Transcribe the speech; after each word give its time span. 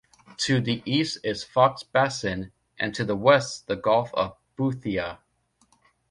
To 0.37 0.59
the 0.59 0.81
east 0.83 1.19
is 1.23 1.43
Foxe 1.43 1.83
Basin 1.83 2.51
and 2.79 2.91
to 2.95 3.05
the 3.05 3.15
west 3.15 3.67
the 3.67 3.75
Gulf 3.75 4.11
of 4.15 4.35
Boothia. 4.57 5.19